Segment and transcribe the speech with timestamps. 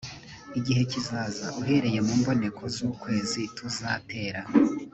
[0.59, 4.41] igihe kizaza uhereye mu mboneko z ukwezi tuzatera